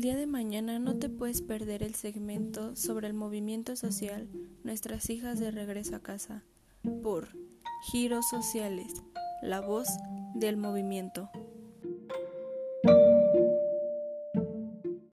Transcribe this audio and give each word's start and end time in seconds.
El 0.00 0.04
día 0.04 0.16
de 0.16 0.26
mañana 0.26 0.78
no 0.78 0.96
te 0.96 1.10
puedes 1.10 1.42
perder 1.42 1.82
el 1.82 1.94
segmento 1.94 2.74
sobre 2.74 3.06
el 3.06 3.12
movimiento 3.12 3.76
social 3.76 4.30
Nuestras 4.64 5.10
hijas 5.10 5.38
de 5.38 5.50
regreso 5.50 5.94
a 5.94 6.00
casa 6.00 6.42
por 7.02 7.28
Giros 7.92 8.24
Sociales, 8.30 8.94
la 9.42 9.60
voz 9.60 9.88
del 10.34 10.56
movimiento. 10.56 11.30